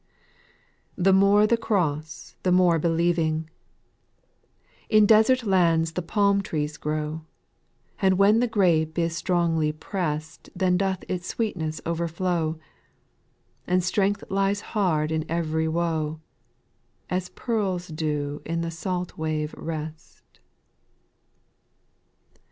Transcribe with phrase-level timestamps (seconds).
[0.95, 3.51] 1 The more the cross, the more believing;—
[4.89, 7.27] In desert lands the palm trees grow;
[8.01, 12.57] And when the grape is strongly press'd, Then doth its sweetness overflow;
[13.67, 16.19] And strength lies hid in every woe,
[17.07, 20.43] As pearls do in the salt wave rest 4.